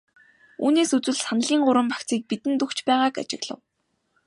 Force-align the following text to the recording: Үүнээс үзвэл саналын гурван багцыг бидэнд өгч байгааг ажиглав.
Үүнээс 0.63 0.91
үзвэл 0.97 1.19
саналын 1.25 1.61
гурван 1.65 1.87
багцыг 1.93 2.21
бидэнд 2.29 2.59
өгч 2.65 2.77
байгааг 2.87 3.15
ажиглав. 3.21 3.59